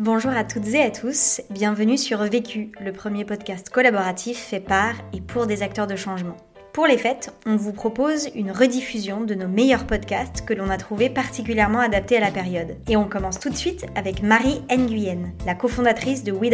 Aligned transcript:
Bonjour 0.00 0.30
à 0.30 0.44
toutes 0.44 0.68
et 0.68 0.82
à 0.82 0.90
tous, 0.90 1.42
bienvenue 1.50 1.98
sur 1.98 2.22
Vécu, 2.22 2.72
le 2.80 2.90
premier 2.90 3.26
podcast 3.26 3.68
collaboratif 3.68 4.38
fait 4.38 4.58
par 4.58 4.94
et 5.12 5.20
pour 5.20 5.46
des 5.46 5.62
acteurs 5.62 5.86
de 5.86 5.94
changement. 5.94 6.38
Pour 6.72 6.86
les 6.86 6.96
fêtes, 6.96 7.34
on 7.44 7.56
vous 7.56 7.74
propose 7.74 8.30
une 8.34 8.50
rediffusion 8.50 9.20
de 9.20 9.34
nos 9.34 9.46
meilleurs 9.46 9.86
podcasts 9.86 10.42
que 10.46 10.54
l'on 10.54 10.70
a 10.70 10.78
trouvés 10.78 11.10
particulièrement 11.10 11.80
adaptés 11.80 12.16
à 12.16 12.20
la 12.20 12.30
période. 12.30 12.78
Et 12.88 12.96
on 12.96 13.10
commence 13.10 13.38
tout 13.38 13.50
de 13.50 13.56
suite 13.56 13.84
avec 13.94 14.22
Marie 14.22 14.62
Nguyen, 14.70 15.34
la 15.44 15.54
cofondatrice 15.54 16.24
de 16.24 16.32
We 16.32 16.50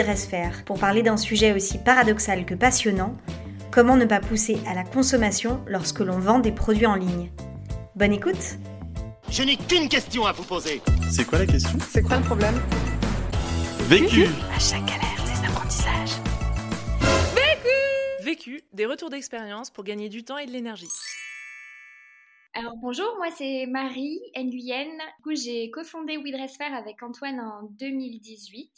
pour 0.64 0.80
parler 0.80 1.04
d'un 1.04 1.16
sujet 1.16 1.52
aussi 1.54 1.78
paradoxal 1.78 2.46
que 2.46 2.56
passionnant, 2.56 3.14
comment 3.70 3.96
ne 3.96 4.06
pas 4.06 4.18
pousser 4.18 4.58
à 4.68 4.74
la 4.74 4.82
consommation 4.82 5.60
lorsque 5.68 6.00
l'on 6.00 6.18
vend 6.18 6.40
des 6.40 6.50
produits 6.50 6.86
en 6.86 6.96
ligne. 6.96 7.30
Bonne 7.94 8.12
écoute 8.12 8.58
Je 9.30 9.44
n'ai 9.44 9.56
qu'une 9.56 9.88
question 9.88 10.26
à 10.26 10.32
vous 10.32 10.42
poser. 10.42 10.82
C'est 11.08 11.24
quoi 11.24 11.38
la 11.38 11.46
question? 11.46 11.78
C'est 11.92 12.02
quoi 12.02 12.16
le 12.16 12.24
problème? 12.24 12.60
Vécu 13.88 14.24
À 14.52 14.58
chaque 14.58 14.84
galère, 14.84 15.14
des 15.24 15.46
apprentissages. 15.46 16.18
Vécu, 18.20 18.62
des 18.72 18.84
retours 18.84 19.10
d'expérience 19.10 19.70
pour 19.70 19.84
gagner 19.84 20.08
du 20.08 20.24
temps 20.24 20.38
et 20.38 20.46
de 20.46 20.50
l'énergie. 20.50 20.88
Alors 22.54 22.74
bonjour, 22.82 23.06
moi 23.18 23.28
c'est 23.30 23.66
Marie 23.66 24.20
Nguyen. 24.34 24.88
Du 24.88 25.22
coup, 25.22 25.36
j'ai 25.36 25.70
cofondé 25.70 26.16
WeDressFair 26.16 26.74
avec 26.74 27.00
Antoine 27.04 27.38
en 27.38 27.62
2018. 27.78 28.72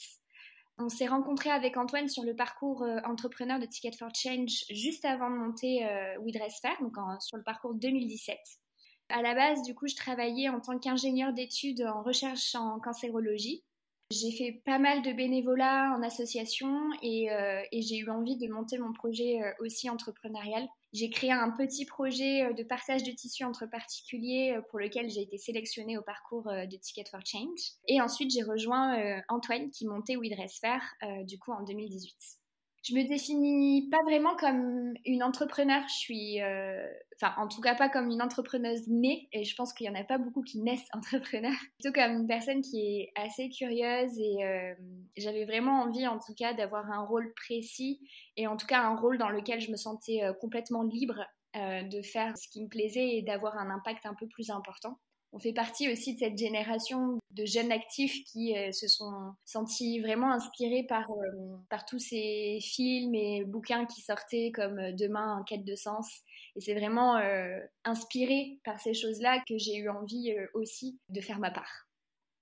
On 0.77 0.91
s'est 0.91 1.07
rencontré 1.07 1.49
avec 1.49 1.79
Antoine 1.79 2.09
sur 2.09 2.25
le 2.25 2.37
parcours 2.37 2.83
euh, 2.83 2.99
entrepreneur 3.07 3.59
de 3.59 3.65
Ticket 3.65 3.97
for 3.97 4.11
Change 4.15 4.67
juste 4.69 5.07
avant 5.07 5.31
de 5.31 5.37
monter 5.37 5.87
euh, 5.87 6.19
WeDressFair, 6.21 6.77
donc 6.83 6.97
sur 7.21 7.39
le 7.39 7.43
parcours 7.45 7.73
2017. 7.73 8.37
À 9.09 9.23
la 9.23 9.35
base, 9.35 9.63
du 9.63 9.75
coup, 9.75 9.89
je 9.89 9.97
travaillais 9.97 10.51
en 10.51 10.61
tant 10.61 10.79
qu'ingénieur 10.79 11.33
d'études 11.33 11.81
en 11.81 12.03
recherche 12.03 12.55
en 12.55 12.79
cancérologie. 12.79 13.65
J'ai 14.11 14.33
fait 14.33 14.63
pas 14.65 14.79
mal 14.79 15.03
de 15.03 15.13
bénévolat 15.13 15.95
en 15.95 16.03
association 16.03 16.89
et, 17.03 17.31
euh, 17.31 17.63
j'ai 17.73 17.99
eu 17.99 18.09
envie 18.09 18.39
de 18.39 18.51
monter 18.51 18.79
mon 18.79 18.95
projet 18.95 19.43
euh, 19.43 19.53
aussi 19.61 19.91
entrepreneurial. 19.91 20.67
J'ai 20.95 21.11
créé 21.11 21.31
un 21.31 21.51
petit 21.51 21.85
projet 21.85 22.45
euh, 22.45 22.55
de 22.55 22.63
partage 22.63 23.03
de 23.03 23.11
tissus 23.11 23.45
entre 23.45 23.67
particuliers 23.67 24.59
pour 24.71 24.79
lequel 24.79 25.11
j'ai 25.11 25.21
été 25.21 25.37
sélectionnée 25.37 25.99
au 25.99 26.03
parcours 26.03 26.45
de 26.45 26.77
Ticket 26.79 27.05
for 27.11 27.21
Change. 27.23 27.61
Et 27.87 28.01
ensuite, 28.01 28.31
j'ai 28.31 28.43
rejoint 28.43 29.21
Antoine 29.29 29.69
qui 29.71 29.87
montait 29.87 30.17
We 30.17 30.31
Dress 30.31 30.59
Fair 30.59 30.81
du 31.27 31.39
coup 31.39 31.53
en 31.53 31.63
2018. 31.63 32.39
Je 32.85 32.95
me 32.95 33.07
définis 33.07 33.89
pas 33.91 34.03
vraiment 34.05 34.37
comme 34.37 34.95
une 35.05 35.23
entrepreneur. 35.23 35.83
Je 35.89 35.95
suis, 35.95 36.41
euh, 36.41 36.87
enfin, 37.21 37.35
en 37.37 37.49
tout 37.49 37.61
cas 37.61 37.75
pas 37.75 37.89
comme 37.89 38.09
une 38.09 38.23
entrepreneuse 38.23 38.87
née. 38.89 39.29
Et 39.33 39.45
je 39.45 39.55
pense 39.57 39.73
qu'il 39.73 39.87
y 39.87 39.91
en 39.91 39.95
a 39.95 40.05
pas 40.05 40.19
beaucoup 40.19 40.43
qui 40.43 40.61
naissent 40.61 40.89
entrepreneurs. 40.93 41.59
Plutôt 41.79 41.93
comme 41.93 42.13
une 42.13 42.27
personne 42.27 42.63
qui 42.63 42.81
est 42.81 43.13
assez 43.17 43.49
curieuse 43.51 44.19
et 44.19 44.45
euh, 44.45 44.75
j'avais 45.17 45.45
vraiment 45.45 45.83
envie, 45.83 46.07
en 46.07 46.19
tout 46.19 46.35
cas, 46.35 46.55
d'avoir 46.55 46.91
un 46.91 47.05
rôle 47.05 47.33
précis 47.35 48.01
et 48.37 48.47
en 48.47 48.57
tout 48.57 48.67
cas 48.67 48.83
un 48.83 48.97
rôle 48.97 49.19
dans 49.19 49.31
lequel 49.31 49.61
je 49.61 49.71
me 49.71 49.77
sentais 49.77 50.23
euh, 50.23 50.33
complètement 50.33 50.83
libre 50.83 51.25
de 51.55 52.03
faire 52.03 52.37
ce 52.39 52.47
qui 52.49 52.63
me 52.63 52.69
plaisait 52.69 53.17
et 53.17 53.23
d'avoir 53.23 53.57
un 53.57 53.69
impact 53.71 54.07
un 54.07 54.15
peu 54.15 54.29
plus 54.29 54.51
important 54.51 54.97
on 55.33 55.39
fait 55.39 55.53
partie 55.53 55.91
aussi 55.91 56.15
de 56.15 56.19
cette 56.19 56.39
génération 56.39 57.19
de 57.39 57.45
jeunes 57.45 57.71
actifs 57.71 58.25
qui 58.25 58.57
euh, 58.57 58.73
se 58.73 58.89
sont 58.89 59.33
sentis 59.45 60.01
vraiment 60.01 60.33
inspirés 60.33 60.83
par, 60.83 61.11
euh, 61.11 61.57
par 61.71 61.85
tous 61.85 62.01
ces 62.01 62.59
films 62.61 63.15
et 63.15 63.45
bouquins 63.45 63.87
qui 63.87 64.01
sortaient 64.01 64.51
comme 64.53 64.79
euh, 64.79 64.93
Demain 64.93 65.39
en 65.39 65.45
quête 65.45 65.65
de 65.65 65.77
sens. 65.77 66.09
Et 66.57 66.61
c'est 66.61 66.75
vraiment 66.75 67.17
inspiré 67.85 68.59
par 68.65 68.81
ces 68.81 68.93
choses-là 68.93 69.41
que 69.49 69.57
j'ai 69.59 69.77
eu 69.77 69.89
envie 69.89 70.35
aussi 70.55 70.99
de 71.09 71.21
faire 71.21 71.39
ma 71.39 71.53
part. 71.53 71.87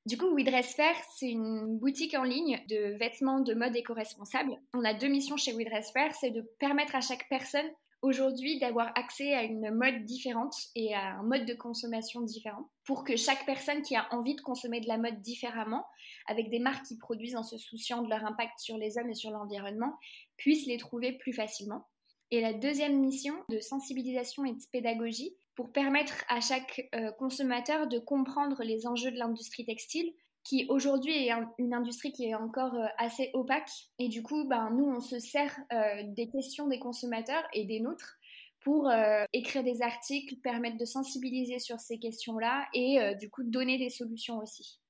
Du 0.06 0.16
coup, 0.16 0.28
We 0.28 0.44
Dress 0.44 0.74
Fair, 0.74 0.94
c'est 1.18 1.28
une 1.28 1.78
boutique 1.78 2.14
en 2.14 2.22
ligne 2.22 2.62
de 2.70 2.96
vêtements 2.96 3.40
de 3.40 3.52
mode 3.52 3.76
éco-responsable. 3.76 4.56
On 4.72 4.84
a 4.84 4.94
deux 4.94 5.08
missions 5.08 5.36
chez 5.36 5.52
We 5.52 5.66
Dress 5.66 5.90
Fair, 5.92 6.14
c'est 6.14 6.30
de 6.30 6.40
permettre 6.58 6.94
à 6.94 7.02
chaque 7.02 7.28
personne 7.28 7.68
aujourd'hui 8.06 8.58
d'avoir 8.58 8.92
accès 8.96 9.34
à 9.34 9.42
une 9.42 9.70
mode 9.70 10.04
différente 10.04 10.54
et 10.74 10.94
à 10.94 11.18
un 11.18 11.22
mode 11.22 11.44
de 11.44 11.54
consommation 11.54 12.20
différent 12.20 12.70
pour 12.84 13.04
que 13.04 13.16
chaque 13.16 13.44
personne 13.44 13.82
qui 13.82 13.96
a 13.96 14.06
envie 14.12 14.36
de 14.36 14.40
consommer 14.40 14.80
de 14.80 14.88
la 14.88 14.96
mode 14.96 15.20
différemment, 15.20 15.84
avec 16.26 16.48
des 16.50 16.60
marques 16.60 16.86
qui 16.86 16.96
produisent 16.96 17.36
en 17.36 17.42
se 17.42 17.58
souciant 17.58 18.02
de 18.02 18.08
leur 18.08 18.24
impact 18.24 18.58
sur 18.58 18.78
les 18.78 18.96
hommes 18.96 19.10
et 19.10 19.14
sur 19.14 19.30
l'environnement, 19.30 19.94
puisse 20.36 20.66
les 20.66 20.78
trouver 20.78 21.12
plus 21.12 21.32
facilement. 21.32 21.86
Et 22.30 22.40
la 22.40 22.52
deuxième 22.52 23.00
mission 23.00 23.34
de 23.50 23.60
sensibilisation 23.60 24.44
et 24.44 24.52
de 24.52 24.62
pédagogie 24.72 25.36
pour 25.54 25.72
permettre 25.72 26.24
à 26.28 26.40
chaque 26.40 26.88
euh, 26.94 27.10
consommateur 27.12 27.86
de 27.88 27.98
comprendre 27.98 28.62
les 28.62 28.86
enjeux 28.86 29.10
de 29.10 29.18
l'industrie 29.18 29.64
textile, 29.64 30.12
qui 30.46 30.64
aujourd'hui 30.68 31.26
est 31.26 31.32
une 31.58 31.74
industrie 31.74 32.12
qui 32.12 32.26
est 32.26 32.34
encore 32.34 32.74
euh, 32.74 32.86
assez 32.98 33.30
opaque. 33.34 33.70
Et 33.98 34.08
du 34.08 34.22
coup, 34.22 34.44
ben, 34.44 34.70
nous, 34.70 34.84
on 34.84 35.00
se 35.00 35.18
sert 35.18 35.58
euh, 35.72 36.02
des 36.14 36.28
questions 36.28 36.68
des 36.68 36.78
consommateurs 36.78 37.42
et 37.52 37.64
des 37.64 37.80
nôtres 37.80 38.16
pour 38.60 38.88
euh, 38.88 39.24
écrire 39.32 39.64
des 39.64 39.82
articles, 39.82 40.36
permettre 40.36 40.78
de 40.78 40.84
sensibiliser 40.84 41.58
sur 41.58 41.80
ces 41.80 41.98
questions-là 41.98 42.68
et 42.74 43.14
du 43.20 43.30
coup 43.30 43.44
donner 43.44 43.78
des 43.78 43.90
solutions 43.90 44.38
aussi. 44.38 44.80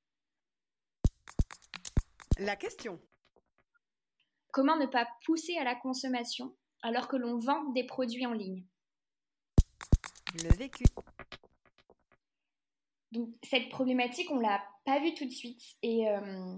La 2.38 2.56
question. 2.56 2.99
Comment 4.50 4.78
ne 4.78 4.87
pas 4.87 5.06
pousser 5.27 5.56
à 5.59 5.65
la 5.65 5.75
consommation 5.75 6.55
alors 6.83 7.09
que 7.09 7.17
l'on 7.17 7.38
vend 7.38 7.65
des 7.73 7.84
produits 7.84 8.25
en 8.25 8.33
ligne? 8.33 8.65
Le 10.43 10.55
vécu 10.56 10.84
cette 13.43 13.69
problématique, 13.69 14.31
on 14.31 14.39
l'a 14.39 14.62
pas 14.84 15.00
vue 15.00 15.15
tout 15.15 15.25
de 15.25 15.33
suite. 15.33 15.62
Et 15.83 16.09
euh, 16.09 16.56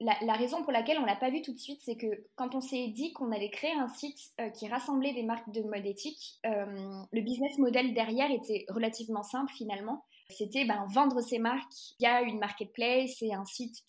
la, 0.00 0.34
raison 0.34 0.62
pour 0.62 0.72
laquelle 0.72 0.98
on 0.98 1.04
l'a 1.04 1.16
pas 1.16 1.30
vue 1.30 1.42
tout 1.42 1.52
de 1.52 1.58
suite, 1.58 1.80
c'est 1.82 1.96
que 1.96 2.26
quand 2.36 2.54
on 2.54 2.60
s'est 2.60 2.88
dit 2.88 3.12
qu'on 3.12 3.32
allait 3.32 3.50
créer 3.50 3.72
un 3.72 3.88
site 3.88 4.18
euh, 4.40 4.50
qui 4.50 4.68
rassemblait 4.68 5.14
des 5.14 5.22
marques 5.22 5.50
de 5.50 5.62
mode 5.62 5.86
éthique, 5.86 6.38
euh, 6.46 7.02
le 7.12 7.20
business 7.20 7.58
model 7.58 7.94
derrière 7.94 8.30
était 8.30 8.64
relativement 8.68 9.22
simple 9.22 9.52
finalement. 9.52 10.04
C'était 10.30 10.64
ben, 10.64 10.86
vendre 10.90 11.20
ces 11.20 11.38
marques 11.38 11.72
il 11.98 12.04
y 12.04 12.06
a 12.06 12.22
une 12.22 12.38
marketplace 12.38 13.20
et 13.20 13.34
un 13.34 13.44
site 13.44 13.84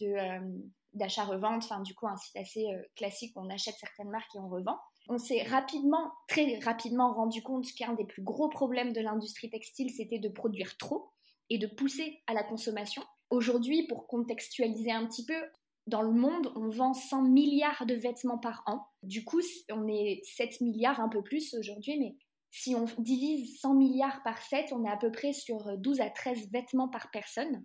d'achat-revente, 0.93 1.63
enfin 1.63 1.81
du 1.81 1.95
coup 1.95 2.07
un 2.07 2.17
site 2.17 2.35
assez 2.35 2.65
classique 2.97 3.31
où 3.37 3.39
on 3.39 3.49
achète 3.49 3.75
certaines 3.79 4.09
marques 4.09 4.35
et 4.35 4.39
on 4.39 4.49
revend. 4.49 4.77
On 5.07 5.17
s'est 5.17 5.43
rapidement, 5.43 6.11
très 6.27 6.59
rapidement 6.59 7.13
rendu 7.13 7.41
compte 7.41 7.71
qu'un 7.71 7.93
des 7.93 8.03
plus 8.03 8.21
gros 8.21 8.49
problèmes 8.49 8.91
de 8.91 8.99
l'industrie 8.99 9.49
textile, 9.49 9.91
c'était 9.91 10.19
de 10.19 10.27
produire 10.27 10.75
trop 10.77 11.09
et 11.49 11.57
de 11.57 11.67
pousser 11.67 12.21
à 12.27 12.33
la 12.33 12.43
consommation. 12.43 13.03
Aujourd'hui, 13.29 13.87
pour 13.87 14.07
contextualiser 14.07 14.91
un 14.91 15.05
petit 15.05 15.25
peu, 15.25 15.41
dans 15.87 16.01
le 16.01 16.11
monde, 16.11 16.51
on 16.55 16.69
vend 16.69 16.93
100 16.93 17.23
milliards 17.23 17.85
de 17.85 17.93
vêtements 17.93 18.39
par 18.39 18.63
an. 18.65 18.85
Du 19.03 19.23
coup, 19.23 19.41
on 19.71 19.87
est 19.87 20.21
7 20.23 20.61
milliards, 20.61 20.99
un 20.99 21.09
peu 21.09 21.21
plus 21.21 21.53
aujourd'hui, 21.53 21.99
mais 21.99 22.15
si 22.49 22.75
on 22.75 22.85
divise 22.97 23.59
100 23.59 23.75
milliards 23.75 24.23
par 24.23 24.41
7, 24.41 24.71
on 24.71 24.85
est 24.85 24.89
à 24.89 24.97
peu 24.97 25.11
près 25.11 25.33
sur 25.33 25.77
12 25.77 26.01
à 26.01 26.09
13 26.09 26.51
vêtements 26.51 26.89
par 26.89 27.11
personne. 27.11 27.63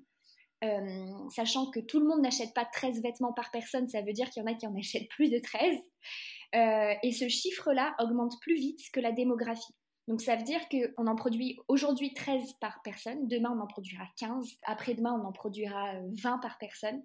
Euh, 0.62 1.28
sachant 1.30 1.70
que 1.70 1.80
tout 1.80 2.00
le 2.00 2.06
monde 2.06 2.20
n'achète 2.20 2.52
pas 2.52 2.66
13 2.66 3.02
vêtements 3.02 3.32
par 3.32 3.50
personne, 3.50 3.88
ça 3.88 4.02
veut 4.02 4.12
dire 4.12 4.28
qu'il 4.28 4.42
y 4.42 4.44
en 4.44 4.52
a 4.52 4.54
qui 4.54 4.66
en 4.66 4.76
achètent 4.76 5.08
plus 5.08 5.30
de 5.30 5.38
13. 5.38 5.78
Euh, 6.54 6.94
et 7.02 7.12
ce 7.12 7.28
chiffre-là 7.28 7.94
augmente 8.00 8.34
plus 8.42 8.56
vite 8.56 8.80
que 8.92 9.00
la 9.00 9.12
démographie. 9.12 9.74
Donc 10.10 10.22
ça 10.22 10.34
veut 10.34 10.42
dire 10.42 10.60
qu'on 10.68 11.06
en 11.06 11.14
produit 11.14 11.56
aujourd'hui 11.68 12.12
13 12.12 12.54
par 12.54 12.82
personne, 12.82 13.28
demain 13.28 13.54
on 13.56 13.60
en 13.60 13.68
produira 13.68 14.02
15, 14.18 14.58
après-demain 14.64 15.16
on 15.22 15.24
en 15.24 15.30
produira 15.30 15.92
20 16.20 16.38
par 16.38 16.58
personne. 16.58 17.00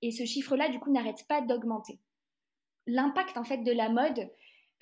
Et 0.00 0.10
ce 0.10 0.24
chiffre-là, 0.24 0.70
du 0.70 0.80
coup, 0.80 0.90
n'arrête 0.90 1.26
pas 1.28 1.42
d'augmenter. 1.42 2.00
L'impact 2.86 3.36
en 3.36 3.44
fait 3.44 3.58
de 3.58 3.72
la 3.72 3.90
mode, 3.90 4.30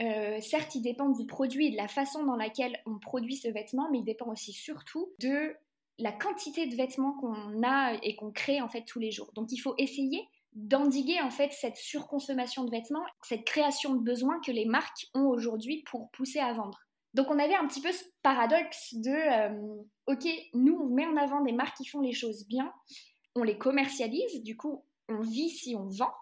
euh, 0.01 0.41
certes, 0.41 0.77
il 0.77 0.83
dépend 0.83 1.09
du 1.09 1.27
produit 1.27 1.67
et 1.67 1.71
de 1.73 1.77
la 1.77 1.89
façon 1.89 2.25
dans 2.25 2.37
laquelle 2.37 2.81
on 2.87 3.01
produit 3.01 3.35
ce 3.35 3.49
vêtement, 3.49 3.91
mais 3.91 3.99
il 3.99 4.05
dépend 4.05 4.31
aussi 4.31 4.53
surtout 4.53 5.11
de 5.19 5.53
la 5.99 6.13
quantité 6.13 6.69
de 6.69 6.77
vêtements 6.77 7.15
qu'on 7.15 7.65
a 7.65 7.99
et 8.05 8.15
qu'on 8.15 8.31
crée 8.31 8.61
en 8.61 8.69
fait 8.69 8.85
tous 8.85 9.01
les 9.01 9.11
jours. 9.11 9.33
Donc 9.35 9.51
il 9.51 9.59
faut 9.59 9.75
essayer 9.79 10.29
d'endiguer 10.53 11.21
en 11.21 11.31
fait 11.31 11.53
cette 11.53 11.77
surconsommation 11.77 12.63
de 12.63 12.71
vêtements, 12.71 13.05
cette 13.23 13.45
création 13.45 13.95
de 13.95 14.01
besoins 14.01 14.39
que 14.47 14.53
les 14.53 14.65
marques 14.65 15.09
ont 15.13 15.27
aujourd'hui 15.27 15.83
pour 15.91 16.09
pousser 16.13 16.39
à 16.39 16.53
vendre. 16.53 16.79
Donc 17.15 17.31
on 17.31 17.39
avait 17.39 17.55
un 17.55 17.67
petit 17.67 17.81
peu 17.81 17.93
ce 17.93 18.05
paradoxe 18.23 18.95
de, 18.95 19.11
euh, 19.11 19.83
ok, 20.09 20.27
nous 20.53 20.75
on 20.75 20.93
met 20.93 21.07
en 21.07 21.17
avant 21.17 21.43
des 21.43 21.53
marques 21.53 21.77
qui 21.77 21.87
font 21.87 22.01
les 22.01 22.13
choses 22.13 22.47
bien, 22.49 22.73
on 23.37 23.45
les 23.45 23.57
commercialise, 23.57 24.43
du 24.43 24.57
coup 24.57 24.85
on 25.09 25.21
vit 25.21 25.49
si 25.49 25.77
on 25.77 25.87
vend, 25.87 26.13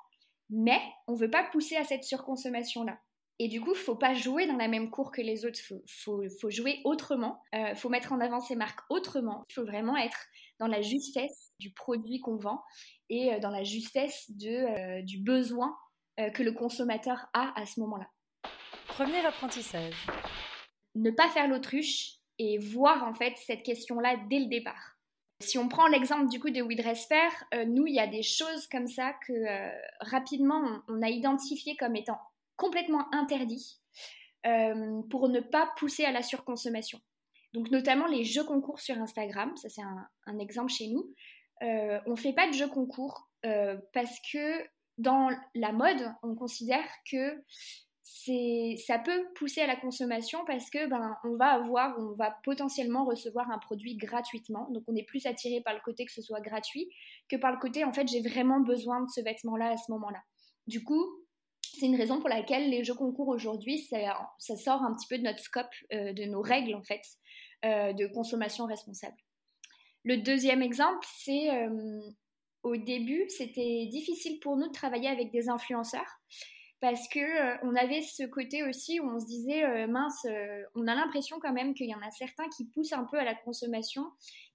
mais 0.50 0.80
on 1.08 1.14
veut 1.14 1.30
pas 1.30 1.44
pousser 1.44 1.76
à 1.76 1.84
cette 1.84 2.04
surconsommation-là. 2.04 2.98
Et 3.38 3.48
du 3.48 3.60
coup, 3.60 3.72
il 3.72 3.78
faut 3.78 3.96
pas 3.96 4.12
jouer 4.12 4.46
dans 4.46 4.56
la 4.56 4.68
même 4.68 4.90
cour 4.90 5.10
que 5.10 5.22
les 5.22 5.46
autres, 5.46 5.58
il 5.70 6.30
faut, 6.40 6.50
jouer 6.50 6.80
autrement, 6.84 7.42
il 7.52 7.58
euh, 7.58 7.74
faut 7.74 7.88
mettre 7.88 8.12
en 8.12 8.20
avant 8.20 8.40
ces 8.40 8.54
marques 8.54 8.80
autrement, 8.90 9.46
il 9.48 9.54
faut 9.54 9.64
vraiment 9.64 9.96
être 9.96 10.26
dans 10.60 10.66
la 10.66 10.82
justesse 10.82 11.52
du 11.58 11.72
produit 11.72 12.20
qu'on 12.20 12.36
vend 12.36 12.62
et 13.08 13.32
euh, 13.32 13.40
dans 13.40 13.50
la 13.50 13.64
justesse 13.64 14.30
de, 14.30 15.00
du 15.02 15.18
besoin 15.18 15.74
que 16.34 16.42
le 16.42 16.52
consommateur 16.52 17.26
a 17.32 17.58
à 17.58 17.64
ce 17.64 17.80
moment-là. 17.80 18.06
Premier 18.88 19.24
apprentissage 19.24 20.06
ne 20.94 21.10
pas 21.10 21.28
faire 21.28 21.48
l'autruche 21.48 22.18
et 22.38 22.58
voir 22.58 23.04
en 23.04 23.14
fait 23.14 23.34
cette 23.36 23.62
question-là 23.62 24.16
dès 24.28 24.40
le 24.40 24.46
départ. 24.46 24.96
Si 25.40 25.58
on 25.58 25.68
prend 25.68 25.88
l'exemple 25.88 26.28
du 26.28 26.38
coup 26.38 26.50
de 26.50 26.62
We 26.62 26.76
Dress 26.76 27.06
Fair, 27.06 27.30
euh, 27.54 27.64
nous, 27.64 27.86
il 27.86 27.94
y 27.94 28.00
a 28.00 28.06
des 28.06 28.22
choses 28.22 28.68
comme 28.68 28.86
ça 28.86 29.12
que 29.26 29.32
euh, 29.32 29.70
rapidement 30.00 30.62
on, 30.88 31.02
a 31.02 31.08
identifié 31.08 31.76
comme 31.76 31.96
étant 31.96 32.18
complètement 32.56 33.12
interdits 33.12 33.80
euh, 34.46 35.02
pour 35.10 35.28
ne 35.28 35.40
pas 35.40 35.72
pousser 35.76 36.04
à 36.04 36.12
la 36.12 36.22
surconsommation. 36.22 37.00
Donc 37.54 37.70
notamment 37.70 38.06
les 38.06 38.24
jeux 38.24 38.44
concours 38.44 38.80
sur 38.80 38.96
Instagram, 38.98 39.56
ça 39.56 39.68
c'est 39.68 39.82
un, 39.82 40.08
un, 40.26 40.38
exemple 40.38 40.70
chez 40.70 40.88
nous. 40.88 41.12
On 41.60 42.10
ne 42.10 42.16
fait 42.16 42.32
pas 42.32 42.48
de 42.48 42.54
jeux 42.54 42.68
concours 42.68 43.28
parce 43.92 44.18
que 44.32 44.64
dans 44.98 45.30
la 45.54 45.72
mode, 45.72 46.12
on 46.22 46.34
considère 46.34 46.88
que 47.08 47.40
ça 48.04 48.98
peut 48.98 49.24
pousser 49.36 49.60
à 49.60 49.66
la 49.66 49.76
consommation 49.76 50.44
parce 50.44 50.70
que 50.70 50.88
ben 50.88 51.16
on 51.24 51.36
va 51.36 51.52
avoir, 51.52 51.96
on 51.98 52.14
va 52.14 52.36
potentiellement 52.42 53.04
recevoir 53.04 53.50
un 53.50 53.58
produit 53.58 53.96
gratuitement. 53.96 54.68
Donc 54.70 54.82
on 54.88 54.96
est 54.96 55.04
plus 55.04 55.26
attiré 55.26 55.60
par 55.60 55.74
le 55.74 55.80
côté 55.84 56.04
que 56.04 56.12
ce 56.12 56.20
soit 56.20 56.40
gratuit 56.40 56.90
que 57.28 57.36
par 57.36 57.52
le 57.52 57.58
côté 57.58 57.84
en 57.84 57.92
fait 57.92 58.08
j'ai 58.08 58.20
vraiment 58.20 58.60
besoin 58.60 59.02
de 59.02 59.08
ce 59.08 59.20
vêtement-là 59.20 59.70
à 59.70 59.76
ce 59.76 59.90
moment-là. 59.92 60.20
Du 60.66 60.82
coup, 60.82 61.04
c'est 61.60 61.86
une 61.86 61.96
raison 61.96 62.18
pour 62.18 62.28
laquelle 62.28 62.70
les 62.70 62.84
jeux 62.84 62.94
concours 62.94 63.28
aujourd'hui, 63.28 63.78
ça, 63.78 63.98
ça, 64.38 64.56
sort 64.56 64.82
un 64.82 64.94
petit 64.94 65.06
peu 65.08 65.18
de 65.18 65.22
notre 65.22 65.40
scope, 65.40 65.72
euh, 65.92 66.12
de 66.12 66.24
nos 66.24 66.42
règles 66.42 66.74
en 66.74 66.82
fait, 66.82 67.02
euh, 67.64 67.92
de 67.92 68.06
consommation 68.06 68.66
responsable. 68.66 69.16
Le 70.04 70.16
deuxième 70.18 70.62
exemple, 70.62 71.06
c'est 71.18 71.50
euh, 71.50 72.00
au 72.62 72.76
début, 72.76 73.24
c'était 73.28 73.86
difficile 73.90 74.38
pour 74.40 74.56
nous 74.56 74.66
de 74.66 74.72
travailler 74.72 75.08
avec 75.08 75.30
des 75.30 75.48
influenceurs 75.48 76.20
parce 76.82 77.06
que 77.06 77.20
euh, 77.20 77.56
on 77.62 77.76
avait 77.76 78.02
ce 78.02 78.24
côté 78.24 78.64
aussi 78.64 78.98
où 78.98 79.08
on 79.08 79.20
se 79.20 79.24
disait 79.24 79.64
euh, 79.64 79.86
mince, 79.86 80.26
euh, 80.26 80.64
on 80.74 80.88
a 80.88 80.96
l'impression 80.96 81.38
quand 81.40 81.52
même 81.52 81.74
qu'il 81.74 81.88
y 81.88 81.94
en 81.94 82.02
a 82.02 82.10
certains 82.10 82.48
qui 82.48 82.66
poussent 82.66 82.92
un 82.92 83.04
peu 83.04 83.18
à 83.18 83.24
la 83.24 83.36
consommation, 83.36 84.04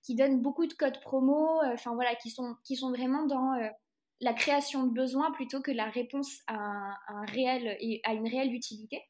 qui 0.03 0.13
donnent 0.13 0.41
beaucoup 0.41 0.67
de 0.67 0.73
codes 0.73 0.99
promo, 0.99 1.61
enfin 1.63 1.95
voilà, 1.95 2.15
qui 2.15 2.29
sont 2.29 2.55
qui 2.65 2.75
sont 2.75 2.89
vraiment 2.89 3.25
dans 3.25 3.53
la 4.19 4.33
création 4.33 4.83
de 4.83 4.91
besoins 4.91 5.31
plutôt 5.31 5.61
que 5.61 5.71
la 5.71 5.85
réponse 5.85 6.41
à 6.47 6.55
un, 6.55 6.91
à 7.07 7.13
un 7.13 7.25
réel 7.25 7.77
et 7.79 8.01
à 8.03 8.13
une 8.13 8.27
réelle 8.27 8.53
utilité. 8.53 9.01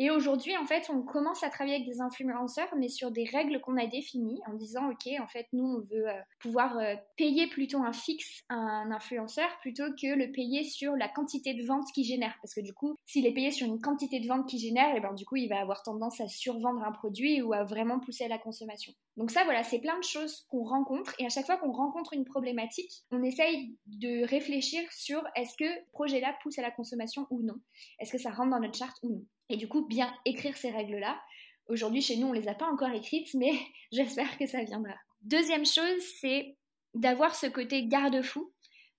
Et 0.00 0.10
aujourd'hui, 0.10 0.56
en 0.56 0.64
fait, 0.64 0.88
on 0.90 1.02
commence 1.02 1.42
à 1.42 1.50
travailler 1.50 1.76
avec 1.76 1.88
des 1.88 2.00
influenceurs, 2.00 2.68
mais 2.78 2.88
sur 2.88 3.10
des 3.10 3.24
règles 3.24 3.60
qu'on 3.60 3.76
a 3.76 3.86
définies, 3.86 4.40
en 4.46 4.54
disant, 4.54 4.90
OK, 4.90 5.08
en 5.20 5.26
fait, 5.26 5.46
nous, 5.52 5.64
on 5.64 5.80
veut 5.80 6.08
euh, 6.08 6.20
pouvoir 6.40 6.78
euh, 6.78 6.94
payer 7.16 7.48
plutôt 7.48 7.82
un 7.82 7.92
fixe 7.92 8.44
à 8.48 8.54
un 8.54 8.92
influenceur 8.92 9.48
plutôt 9.60 9.90
que 10.00 10.14
le 10.14 10.30
payer 10.30 10.62
sur 10.62 10.94
la 10.94 11.08
quantité 11.08 11.52
de 11.54 11.66
vente 11.66 11.90
qu'il 11.92 12.04
génère. 12.04 12.36
Parce 12.40 12.54
que 12.54 12.60
du 12.60 12.72
coup, 12.72 12.94
s'il 13.06 13.26
est 13.26 13.32
payé 13.32 13.50
sur 13.50 13.66
une 13.66 13.80
quantité 13.80 14.20
de 14.20 14.28
vente 14.28 14.48
qu'il 14.48 14.60
génère, 14.60 14.94
et 14.94 14.98
eh 14.98 15.00
ben, 15.00 15.14
du 15.14 15.24
coup, 15.24 15.36
il 15.36 15.48
va 15.48 15.60
avoir 15.60 15.82
tendance 15.82 16.20
à 16.20 16.28
survendre 16.28 16.84
un 16.84 16.92
produit 16.92 17.42
ou 17.42 17.52
à 17.52 17.64
vraiment 17.64 17.98
pousser 17.98 18.24
à 18.24 18.28
la 18.28 18.38
consommation. 18.38 18.92
Donc 19.18 19.32
ça, 19.32 19.42
voilà, 19.42 19.64
c'est 19.64 19.80
plein 19.80 19.98
de 19.98 20.04
choses 20.04 20.46
qu'on 20.48 20.62
rencontre. 20.62 21.12
Et 21.18 21.26
à 21.26 21.28
chaque 21.28 21.44
fois 21.44 21.56
qu'on 21.56 21.72
rencontre 21.72 22.12
une 22.12 22.24
problématique, 22.24 23.02
on 23.10 23.24
essaye 23.24 23.76
de 23.86 24.24
réfléchir 24.24 24.80
sur 24.92 25.24
est-ce 25.34 25.56
que 25.56 25.90
projet-là 25.90 26.36
pousse 26.40 26.56
à 26.60 26.62
la 26.62 26.70
consommation 26.70 27.26
ou 27.30 27.42
non? 27.42 27.56
Est-ce 27.98 28.12
que 28.12 28.18
ça 28.18 28.30
rentre 28.30 28.50
dans 28.50 28.60
notre 28.60 28.78
charte 28.78 28.96
ou 29.02 29.10
non? 29.10 29.24
Et 29.48 29.56
du 29.56 29.66
coup, 29.66 29.84
bien 29.84 30.14
écrire 30.24 30.56
ces 30.56 30.70
règles-là. 30.70 31.20
Aujourd'hui, 31.66 32.00
chez 32.00 32.16
nous, 32.16 32.28
on 32.28 32.32
ne 32.32 32.38
les 32.38 32.46
a 32.46 32.54
pas 32.54 32.70
encore 32.70 32.90
écrites, 32.90 33.34
mais 33.34 33.50
j'espère 33.92 34.38
que 34.38 34.46
ça 34.46 34.62
viendra. 34.62 34.94
Deuxième 35.22 35.66
chose, 35.66 36.00
c'est 36.20 36.56
d'avoir 36.94 37.34
ce 37.34 37.48
côté 37.48 37.86
garde-fou. 37.88 38.52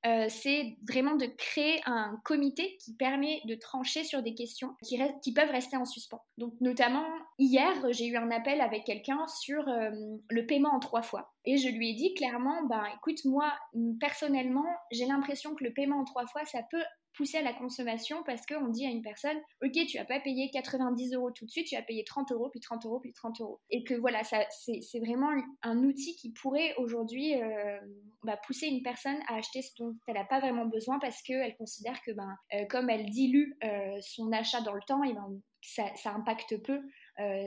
Euh, 0.05 0.27
c'est 0.29 0.77
vraiment 0.87 1.15
de 1.15 1.25
créer 1.25 1.81
un 1.85 2.19
comité 2.23 2.77
qui 2.77 2.95
permet 2.95 3.41
de 3.45 3.55
trancher 3.55 4.05
sur 4.05 4.23
des 4.23 4.33
questions 4.33 4.75
qui, 4.81 5.33
peuvent 5.33 5.51
rester 5.51 5.75
en 5.75 5.83
suspens. 5.83 6.21
Donc 6.37 6.53
notamment, 6.61 7.05
hier, 7.37 7.73
j'ai 7.91 8.07
eu 8.07 8.15
un 8.15 8.31
appel 8.31 8.61
avec 8.61 8.85
quelqu'un 8.85 9.27
sur 9.27 9.67
euh, 9.67 9.91
le 10.29 10.45
paiement 10.45 10.73
en 10.73 10.79
trois 10.79 11.01
fois. 11.01 11.33
Et 11.45 11.57
je 11.57 11.67
lui 11.67 11.89
ai 11.89 11.93
dit 11.95 12.13
clairement, 12.13 12.63
ben 12.69 12.83
écoute, 12.97 13.25
moi, 13.25 13.51
personnellement, 13.99 14.67
j'ai 14.91 15.05
l'impression 15.05 15.53
que 15.53 15.63
le 15.63 15.73
paiement 15.73 15.99
en 15.99 16.05
trois 16.05 16.25
fois, 16.27 16.45
ça 16.45 16.59
peut 16.71 16.83
pousser 17.13 17.37
à 17.37 17.41
la 17.41 17.53
consommation 17.53 18.23
parce 18.25 18.45
qu'on 18.45 18.67
dit 18.69 18.85
à 18.85 18.89
une 18.89 19.01
personne, 19.01 19.37
ok, 19.63 19.85
tu 19.87 19.97
vas 19.97 20.05
pas 20.05 20.19
payer 20.19 20.49
90 20.51 21.13
euros 21.13 21.31
tout 21.31 21.45
de 21.45 21.49
suite, 21.51 21.67
tu 21.67 21.75
vas 21.75 21.81
payer 21.81 22.03
30 22.03 22.31
euros, 22.31 22.49
puis 22.49 22.59
30 22.59 22.85
euros, 22.85 22.99
puis 22.99 23.13
30 23.13 23.41
euros. 23.41 23.59
Et 23.69 23.83
que 23.83 23.93
voilà, 23.93 24.23
ça, 24.23 24.39
c'est 24.49 24.99
vraiment 24.99 25.29
un 25.61 25.83
outil 25.83 26.15
qui 26.15 26.31
pourrait 26.31 26.73
aujourd'hui 26.77 27.41
euh, 27.41 27.79
bah, 28.23 28.37
pousser 28.45 28.67
une 28.67 28.83
personne 28.83 29.17
à 29.27 29.35
acheter 29.35 29.61
ce 29.61 29.71
dont 29.77 29.95
elle 30.07 30.15
n'a 30.15 30.25
pas 30.25 30.39
vraiment 30.39 30.65
besoin 30.65 30.99
parce 30.99 31.21
qu'elle 31.21 31.55
considère 31.57 32.01
que 32.01 32.11
ben, 32.11 32.35
euh, 32.53 32.65
comme 32.69 32.89
elle 32.89 33.09
dilue 33.09 33.57
euh, 33.63 33.97
son 34.01 34.31
achat 34.31 34.61
dans 34.61 34.73
le 34.73 34.81
temps, 34.87 35.03
et 35.03 35.13
ben, 35.13 35.41
ça, 35.61 36.13
impacte 36.13 36.57
peu 36.63 36.81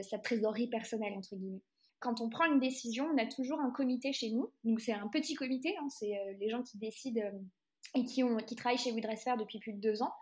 sa 0.03 0.19
trésorerie 0.19 0.67
personnelle, 0.67 1.13
entre 1.17 1.35
guillemets 1.35 1.61
quand 1.99 2.19
on 2.19 2.27
prend 2.27 2.43
une 2.43 2.59
décision, 2.59 3.09
on 3.13 3.17
a 3.17 3.25
toujours 3.25 3.61
un 3.61 3.71
comité 3.71 4.11
chez 4.11 4.29
nous. 4.29 4.51
Donc 4.65 4.81
c'est 4.81 4.91
un 4.91 5.07
petit 5.07 5.35
comité, 5.35 5.73
hein, 5.79 5.87
c'est 5.87 6.11
les 6.37 6.49
gens 6.49 6.61
qui 6.61 6.77
décident 6.77 7.21
et 7.95 8.05
qui, 8.05 8.23
ont, 8.23 8.37
qui 8.37 8.55
travaillent 8.55 8.77
chez 8.77 8.91
WeDresser 8.91 9.33
depuis 9.37 9.59
plus 9.59 9.73
de 9.73 9.79
deux 9.79 10.01
ans, 10.01 10.13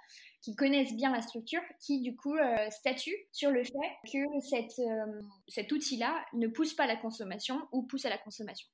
qui 0.42 0.56
connaissent 0.56 0.96
bien 0.96 1.12
la 1.12 1.22
structure, 1.22 1.62
qui 1.80 2.02
du 2.02 2.16
coup 2.16 2.36
euh, 2.36 2.70
statuent 2.70 3.28
sur 3.32 3.52
le 3.52 3.64
fait 3.64 4.12
que 4.12 4.40
cette, 4.42 4.80
euh, 4.80 5.22
cet 5.48 5.72
outil-là 5.72 6.26
ne 6.34 6.48
pousse 6.48 6.74
pas 6.74 6.84
à 6.84 6.88
la 6.88 6.96
consommation 6.96 7.62
ou 7.72 7.84
pousse 7.84 8.06
à 8.06 8.10
la 8.10 8.18
consommation. 8.18 8.68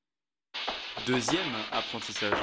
Deuxième 1.06 1.54
apprentissage. 1.72 2.38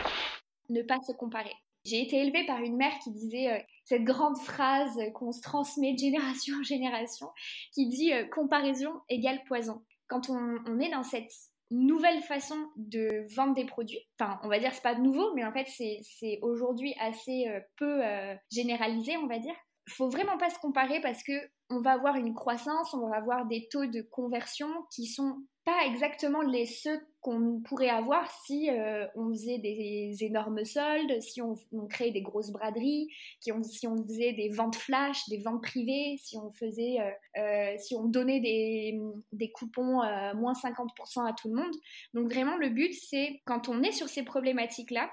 Ne 0.69 0.83
pas 0.83 0.99
se 1.07 1.13
comparer. 1.13 1.53
J'ai 1.85 2.01
été 2.01 2.17
élevée 2.17 2.47
par 2.47 2.61
une 2.61 2.77
mère 2.77 2.97
qui 3.03 3.11
disait 3.11 3.53
euh, 3.53 3.59
cette 3.85 4.05
grande 4.05 4.39
phrase 4.39 4.99
qu'on 5.15 5.33
se 5.33 5.41
transmet 5.41 5.93
de 5.95 5.99
génération 5.99 6.57
en 6.59 6.63
génération, 6.63 7.29
qui 7.73 7.89
dit 7.89 8.13
comparaison 8.31 8.93
égale 9.09 9.43
poison. 9.45 9.83
Quand 10.07 10.31
on, 10.31 10.59
on 10.67 10.81
est 10.81 10.91
dans 10.91 11.03
cette 11.03 11.31
nouvelle 11.75 12.23
façon 12.23 12.57
de 12.77 13.27
vendre 13.35 13.55
des 13.55 13.65
produits. 13.65 14.01
Enfin, 14.19 14.39
on 14.43 14.49
va 14.49 14.59
dire 14.59 14.73
c'est 14.73 14.83
pas 14.83 14.95
nouveau, 14.95 15.35
mais 15.35 15.45
en 15.45 15.53
fait 15.53 15.67
c'est 15.69 16.39
aujourd'hui 16.43 16.95
assez 17.01 17.49
euh, 17.49 17.61
peu 17.77 18.05
euh, 18.05 18.35
généralisé, 18.51 19.17
on 19.17 19.27
va 19.27 19.39
dire. 19.39 19.55
Faut 19.89 20.09
vraiment 20.09 20.39
pas 20.39 20.51
se 20.51 20.59
comparer 20.59 21.01
parce 21.01 21.23
que 21.23 21.33
on 21.71 21.81
va 21.81 21.93
avoir 21.93 22.17
une 22.17 22.35
croissance, 22.35 22.95
on 22.95 23.09
va 23.09 23.17
avoir 23.17 23.47
des 23.47 23.69
taux 23.71 23.87
de 23.87 24.03
conversion 24.03 24.69
qui 24.95 25.07
sont 25.07 25.37
pas 25.65 25.87
exactement 25.87 26.43
les 26.43 26.67
ceux 26.67 27.01
qu'on 27.21 27.61
pourrait 27.61 27.89
avoir 27.89 28.31
si 28.45 28.69
euh, 28.69 29.07
on 29.15 29.31
faisait 29.31 29.59
des 29.59 30.17
énormes 30.21 30.65
soldes, 30.65 31.21
si 31.23 31.41
on, 31.41 31.57
créait 31.89 32.11
des 32.11 32.21
grosses 32.21 32.51
braderies, 32.51 33.09
si 33.41 33.51
on 33.51 33.63
faisait 33.63 34.35
des 34.35 34.51
ventes 34.51 34.77
flash, 34.77 35.27
des 35.29 35.39
ventes 35.39 35.63
privées, 35.63 36.17
si 36.19 36.37
on 36.37 36.51
faisait, 36.51 37.01
euh, 37.01 37.41
euh, 37.41 37.75
si 37.79 37.95
on 37.95 38.05
donnait 38.05 38.41
des, 38.41 39.01
des 39.33 39.51
coupons 39.51 40.03
moins 40.35 40.53
50% 40.53 41.27
à 41.27 41.33
tout 41.33 41.49
le 41.49 41.55
monde. 41.55 41.75
Donc 42.13 42.31
vraiment 42.31 42.57
le 42.57 42.69
but 42.69 42.93
c'est 42.93 43.41
quand 43.47 43.69
on 43.69 43.83
est 43.83 43.93
sur 43.93 44.09
ces 44.09 44.23
problématiques 44.23 44.91
là, 44.91 45.11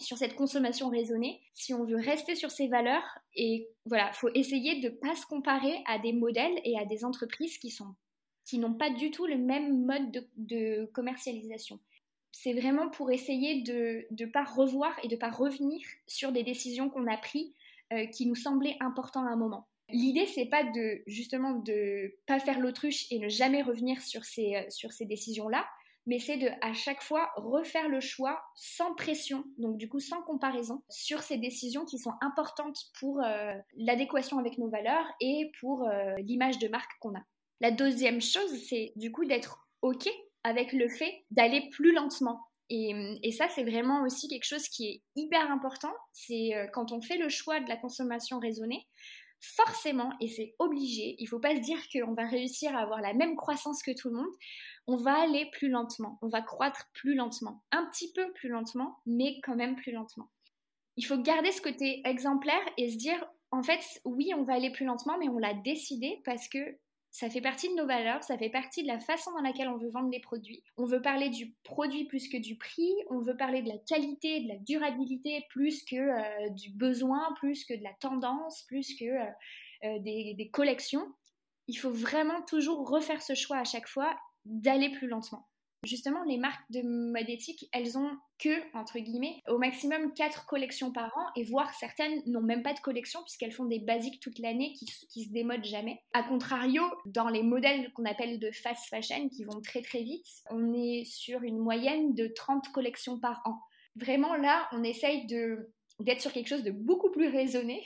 sur 0.00 0.18
cette 0.18 0.34
consommation 0.34 0.88
raisonnée, 0.88 1.40
si 1.54 1.74
on 1.74 1.84
veut 1.84 1.96
rester 1.96 2.34
sur 2.34 2.50
ces 2.50 2.66
valeurs, 2.66 3.04
et 3.36 3.68
voilà, 3.86 4.12
faut 4.14 4.30
essayer 4.34 4.80
de 4.80 4.88
pas 4.88 5.14
se 5.14 5.26
comparer 5.26 5.78
à 5.86 5.98
des 5.98 6.12
modèles 6.12 6.60
et 6.64 6.76
à 6.78 6.84
des 6.84 7.04
entreprises 7.04 7.58
qui 7.58 7.70
sont 7.70 7.94
n'ont 8.58 8.74
pas 8.74 8.90
du 8.90 9.10
tout 9.10 9.26
le 9.26 9.38
même 9.38 9.84
mode 9.84 10.26
de, 10.36 10.86
commercialisation. 10.92 11.80
C'est 12.32 12.54
vraiment 12.54 12.88
pour 12.88 13.10
essayer 13.10 13.62
de 13.62 14.06
ne 14.10 14.26
pas 14.26 14.44
revoir 14.44 14.94
et 15.02 15.08
de 15.08 15.14
ne 15.14 15.20
pas 15.20 15.30
revenir 15.30 15.80
sur 16.06 16.32
des 16.32 16.42
décisions 16.42 16.88
qu'on 16.88 17.06
a 17.06 17.16
prises 17.16 17.52
euh, 17.92 18.06
qui 18.06 18.26
nous 18.26 18.34
semblaient 18.34 18.76
importantes 18.80 19.26
à 19.26 19.32
un 19.32 19.36
moment. 19.36 19.68
L'idée, 19.90 20.26
c'est 20.26 20.46
pas 20.46 20.64
de 20.64 21.02
justement 21.06 21.52
de 21.52 22.16
pas 22.26 22.38
faire 22.38 22.58
l'autruche 22.58 23.06
et 23.10 23.18
ne 23.18 23.28
jamais 23.28 23.62
revenir 23.62 24.00
sur 24.00 24.24
ces, 24.24 24.56
euh, 24.56 24.70
sur 24.70 24.92
ces 24.92 25.04
décisions-là, 25.04 25.66
mais 26.06 26.18
c'est 26.18 26.38
de 26.38 26.48
à 26.62 26.72
chaque 26.72 27.02
fois 27.02 27.30
refaire 27.36 27.88
le 27.88 28.00
choix 28.00 28.42
sans 28.54 28.94
pression, 28.94 29.44
donc 29.58 29.76
du 29.76 29.88
coup 29.88 30.00
sans 30.00 30.22
comparaison, 30.22 30.82
sur 30.88 31.20
ces 31.22 31.36
décisions 31.36 31.84
qui 31.84 31.98
sont 31.98 32.14
importantes 32.22 32.78
pour 32.98 33.22
euh, 33.22 33.52
l'adéquation 33.76 34.38
avec 34.38 34.56
nos 34.56 34.68
valeurs 34.68 35.06
et 35.20 35.52
pour 35.60 35.86
l'image 36.18 36.58
de 36.58 36.68
marque 36.68 36.98
qu'on 36.98 37.14
a. 37.14 37.22
La 37.62 37.70
deuxième 37.70 38.20
chose, 38.20 38.52
c'est 38.68 38.92
du 38.96 39.12
coup 39.12 39.24
d'être 39.24 39.68
OK 39.82 40.08
avec 40.42 40.72
le 40.72 40.88
fait 40.88 41.24
d'aller 41.30 41.68
plus 41.70 41.94
lentement. 41.94 42.40
Et, 42.70 43.30
ça, 43.32 43.48
c'est 43.50 43.62
vraiment 43.62 44.02
aussi 44.02 44.26
quelque 44.28 44.46
chose 44.46 44.66
qui 44.68 44.88
est 44.88 45.02
hyper 45.14 45.48
important. 45.50 45.92
C'est 46.12 46.56
euh, 46.56 46.66
quand 46.72 46.90
on 46.90 47.00
fait 47.00 47.18
le 47.18 47.28
choix 47.28 47.60
de 47.60 47.68
la 47.68 47.76
consommation 47.76 48.40
raisonnée, 48.40 48.88
forcément, 49.40 50.12
et 50.20 50.28
c'est 50.28 50.54
obligé, 50.58 51.14
il 51.18 51.24
ne 51.24 51.28
faut 51.28 51.38
pas 51.38 51.54
se 51.54 51.60
dire 51.60 51.78
qu'on 51.92 52.14
va 52.14 52.26
réussir 52.26 52.74
à 52.74 52.80
avoir 52.80 53.00
la 53.00 53.12
même 53.14 53.36
croissance 53.36 53.82
que 53.82 53.92
tout 53.96 54.08
le 54.08 54.16
monde. 54.16 54.34
On 54.88 54.96
va 54.96 55.20
aller 55.20 55.48
plus 55.52 55.68
lentement, 55.68 56.18
on 56.22 56.28
va 56.28 56.42
croître 56.42 56.90
plus 56.94 57.14
lentement, 57.14 57.62
un 57.70 57.86
petit 57.90 58.12
peu 58.12 58.32
plus 58.32 58.48
lentement, 58.48 58.98
mais 59.06 59.38
quand 59.44 59.54
même 59.54 59.76
plus 59.76 59.92
lentement. 59.92 60.30
Il 60.96 61.04
faut 61.04 61.18
garder 61.18 61.52
ce 61.52 61.60
côté 61.60 62.02
exemplaire 62.06 62.62
et 62.76 62.90
se 62.90 62.96
dire, 62.96 63.24
en 63.52 63.62
fait, 63.62 63.80
oui, 64.04 64.32
on 64.36 64.42
va 64.42 64.54
aller 64.54 64.72
plus 64.72 64.86
lentement, 64.86 65.16
mais 65.18 65.28
on 65.28 65.38
l'a 65.38 65.54
décidé 65.54 66.20
parce 66.24 66.48
que 66.48 66.58
ça 67.12 67.28
fait 67.28 67.42
partie 67.42 67.68
de 67.68 67.74
nos 67.74 67.86
valeurs, 67.86 68.24
ça 68.24 68.38
fait 68.38 68.48
partie 68.48 68.82
de 68.82 68.88
la 68.88 68.98
façon 68.98 69.30
dans 69.32 69.42
laquelle 69.42 69.68
on 69.68 69.76
veut 69.76 69.90
vendre 69.90 70.08
les 70.10 70.18
produits. 70.18 70.64
On 70.78 70.86
veut 70.86 71.02
parler 71.02 71.28
du 71.28 71.54
produit 71.62 72.06
plus 72.06 72.26
que 72.26 72.38
du 72.38 72.56
prix, 72.56 72.90
on 73.10 73.20
veut 73.20 73.36
parler 73.36 73.60
de 73.60 73.68
la 73.68 73.76
qualité, 73.76 74.40
de 74.40 74.48
la 74.48 74.56
durabilité 74.56 75.44
plus 75.50 75.84
que 75.84 75.96
euh, 75.96 76.48
du 76.48 76.70
besoin, 76.70 77.34
plus 77.38 77.66
que 77.66 77.74
de 77.74 77.82
la 77.82 77.92
tendance, 78.00 78.62
plus 78.62 78.96
que 78.96 79.04
euh, 79.04 79.30
euh, 79.84 79.98
des, 79.98 80.34
des 80.38 80.48
collections. 80.48 81.06
Il 81.68 81.74
faut 81.74 81.90
vraiment 81.90 82.40
toujours 82.42 82.88
refaire 82.88 83.20
ce 83.20 83.34
choix 83.34 83.58
à 83.58 83.64
chaque 83.64 83.88
fois 83.88 84.18
d'aller 84.46 84.90
plus 84.90 85.06
lentement. 85.06 85.46
Justement, 85.84 86.22
les 86.24 86.38
marques 86.38 86.70
de 86.70 86.82
mode 86.82 87.28
éthique, 87.28 87.68
elles 87.72 87.98
ont 87.98 88.10
que, 88.38 88.76
entre 88.76 89.00
guillemets, 89.00 89.42
au 89.48 89.58
maximum 89.58 90.14
4 90.14 90.46
collections 90.46 90.92
par 90.92 91.16
an, 91.16 91.26
et 91.34 91.42
voire 91.42 91.74
certaines 91.74 92.22
n'ont 92.26 92.40
même 92.40 92.62
pas 92.62 92.72
de 92.72 92.78
collection 92.78 93.20
puisqu'elles 93.22 93.52
font 93.52 93.64
des 93.64 93.80
basiques 93.80 94.20
toute 94.20 94.38
l'année 94.38 94.72
qui, 94.74 94.86
se 94.86 95.32
démodent 95.32 95.64
jamais. 95.64 96.00
A 96.12 96.22
contrario, 96.22 96.82
dans 97.06 97.28
les 97.28 97.42
modèles 97.42 97.92
qu'on 97.94 98.04
appelle 98.04 98.38
de 98.38 98.52
fast 98.52 98.86
fashion, 98.88 99.28
qui 99.28 99.42
vont 99.42 99.60
très 99.60 99.82
très 99.82 100.02
vite, 100.02 100.26
on 100.50 100.72
est 100.72 101.04
sur 101.04 101.42
une 101.42 101.58
moyenne 101.58 102.14
de 102.14 102.28
30 102.28 102.68
collections 102.72 103.18
par 103.18 103.42
an. 103.44 103.58
Vraiment 103.96 104.36
là, 104.36 104.68
on 104.70 104.84
essaye 104.84 105.26
d'être 105.26 106.20
sur 106.20 106.32
quelque 106.32 106.48
chose 106.48 106.62
de 106.62 106.70
beaucoup 106.70 107.10
plus 107.10 107.28
raisonné 107.28 107.82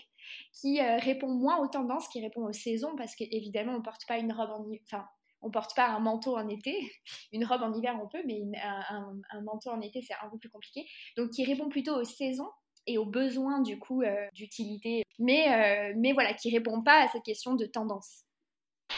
qui 0.53 0.81
euh, 0.81 0.99
répond 0.99 1.29
moins 1.29 1.59
aux 1.59 1.69
tendances, 1.69 2.09
qui 2.09 2.21
répond 2.21 2.45
aux 2.47 2.53
saisons, 2.53 2.95
parce 2.97 3.15
qu'évidemment, 3.15 3.75
on 3.75 3.83
porte 3.83 4.07
pas 4.07 4.19
une 4.19 4.33
robe 4.33 4.51
en... 4.51 4.67
Enfin, 4.85 5.07
on 5.43 5.51
porte 5.51 5.75
pas 5.75 5.89
un 5.89 6.01
manteau 6.01 6.37
en 6.37 6.49
été. 6.49 6.93
Une 7.33 7.45
robe 7.45 7.63
en 7.63 7.73
hiver, 7.73 7.99
on 8.03 8.09
peut, 8.09 8.23
mais 8.27 8.43
un, 8.63 9.41
manteau 9.43 9.71
en 9.71 9.81
été, 9.81 10.03
c'est 10.03 10.15
un 10.23 10.29
peu 10.31 10.39
plus 10.39 10.51
compliqué. 10.51 10.87
Donc, 11.17 11.31
qui 11.31 11.45
répond 11.45 11.69
plutôt 11.69 11.97
aux 11.97 12.05
saisons 12.05 12.51
et 12.87 12.99
aux 12.99 13.07
besoins, 13.07 13.61
du 13.61 13.79
coup, 13.79 14.03
euh, 14.03 14.29
d'utilité. 14.33 15.05
Mais, 15.19 15.53
euh, 15.53 15.95
mais 15.97 16.13
voilà, 16.13 16.35
qui 16.35 16.51
répond 16.51 16.83
pas 16.83 17.05
à 17.05 17.09
cette 17.09 17.25
question 17.25 17.55
de 17.55 17.67
tendance. 17.67 18.23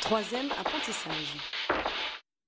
Troisième 0.03 0.51
apprentissage. 0.53 1.37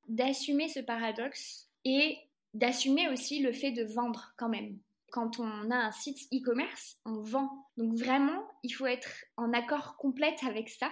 D'assumer 0.08 0.68
ce 0.68 0.80
paradoxe 0.80 1.68
et 1.84 2.18
d'assumer 2.52 3.08
aussi 3.08 3.40
le 3.40 3.52
fait 3.52 3.70
de 3.70 3.84
vendre 3.84 4.32
quand 4.36 4.48
même 4.48 4.78
quand 5.10 5.40
on 5.40 5.70
a 5.70 5.76
un 5.76 5.92
site 5.92 6.18
e-commerce, 6.32 6.96
on 7.04 7.20
vend. 7.20 7.50
Donc 7.76 7.94
vraiment, 7.94 8.46
il 8.62 8.70
faut 8.70 8.86
être 8.86 9.10
en 9.36 9.52
accord 9.52 9.96
complète 9.96 10.42
avec 10.44 10.68
ça 10.68 10.90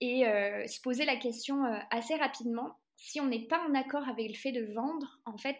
et 0.00 0.26
euh, 0.26 0.66
se 0.66 0.80
poser 0.80 1.04
la 1.04 1.16
question 1.16 1.64
euh, 1.64 1.78
assez 1.90 2.14
rapidement. 2.14 2.78
Si 2.96 3.20
on 3.20 3.26
n'est 3.26 3.46
pas 3.46 3.60
en 3.68 3.74
accord 3.74 4.08
avec 4.08 4.28
le 4.28 4.34
fait 4.34 4.52
de 4.52 4.72
vendre, 4.72 5.20
en 5.26 5.36
fait, 5.36 5.58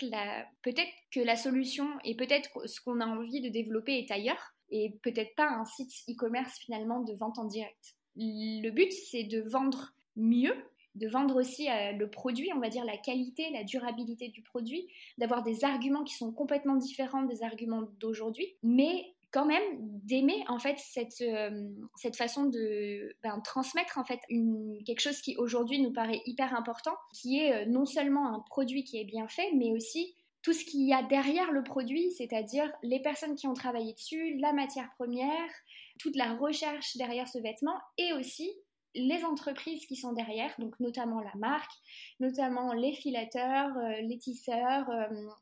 peut-être 0.63 0.93
que 1.11 1.21
la 1.21 1.37
solution 1.37 1.87
et 2.05 2.17
peut-être 2.17 2.67
ce 2.67 2.81
qu'on 2.81 3.01
a 3.01 3.07
envie 3.07 3.41
de 3.41 3.51
développer 3.51 3.99
est 3.99 4.11
ailleurs 4.11 4.55
et 4.71 4.95
peut-être 5.03 5.35
pas 5.35 5.49
un 5.49 5.67
site 5.67 5.93
e-commerce 6.09 6.59
finalement 6.59 7.01
de 7.01 7.13
vente 7.15 7.39
en 7.39 7.45
direct. 7.45 7.95
Le 8.17 8.71
but, 8.71 8.91
c'est 8.91 9.25
de 9.25 9.43
vendre 9.43 9.93
mieux 10.17 10.55
de 10.97 11.09
vendre 11.09 11.37
aussi 11.37 11.69
euh, 11.69 11.93
le 11.93 12.09
produit, 12.09 12.51
on 12.55 12.59
va 12.59 12.69
dire 12.69 12.85
la 12.85 12.97
qualité, 12.97 13.51
la 13.53 13.65
durabilité 13.65 14.29
du 14.29 14.43
produit, 14.43 14.89
d'avoir 15.19 15.43
des 15.43 15.65
arguments 15.65 16.05
qui 16.05 16.15
sont 16.15 16.33
complètement 16.33 16.77
différents 16.77 17.23
des 17.23 17.43
arguments 17.43 17.83
d'aujourd'hui, 18.01 18.57
mais 18.63 19.15
quand 19.37 19.45
même 19.45 19.77
d'aimer 20.03 20.43
en 20.49 20.59
fait 20.59 20.79
cette, 20.79 21.21
euh, 21.21 21.69
cette 21.97 22.17
façon 22.17 22.47
de 22.47 23.15
ben, 23.23 23.39
transmettre 23.41 23.99
en 23.99 24.05
fait 24.05 24.21
une, 24.31 24.83
quelque 24.87 25.01
chose 25.01 25.21
qui 25.21 25.37
aujourd'hui 25.37 25.79
nous 25.79 25.93
paraît 25.93 26.23
hyper 26.25 26.55
important, 26.55 26.95
qui 27.13 27.41
est 27.41 27.53
euh, 27.53 27.67
non 27.67 27.85
seulement 27.85 28.35
un 28.35 28.41
produit 28.49 28.83
qui 28.83 28.97
est 28.99 29.05
bien 29.05 29.29
fait, 29.29 29.53
mais 29.53 29.73
aussi 29.73 30.17
tout 30.41 30.55
ce 30.55 30.65
qu'il 30.65 30.89
y 30.89 30.95
a 30.95 31.03
derrière 31.03 31.53
le 31.53 31.63
produit, 31.63 32.13
c'est-à-dire 32.13 32.73
les 32.83 33.03
personnes 33.03 33.35
qui 33.35 33.47
ont 33.47 33.53
travaillé 33.53 33.93
dessus, 33.93 34.39
la 34.39 34.55
matière 34.55 34.89
première, 34.97 35.51
toute 35.99 36.17
la 36.17 36.33
recherche 36.37 36.97
derrière 36.97 37.29
ce 37.29 37.39
vêtement 37.39 37.79
et 37.99 38.15
aussi 38.15 38.51
les 38.95 39.23
entreprises 39.23 39.85
qui 39.85 39.97
sont 39.97 40.15
derrière, 40.15 40.55
donc 40.59 40.81
notamment 40.81 41.21
la 41.21 41.35
marque, 41.35 41.73
notamment 42.21 42.73
les 42.73 42.95
filateurs, 42.95 43.77
euh, 43.77 44.01
les 44.01 44.17
tisseurs, 44.17 44.89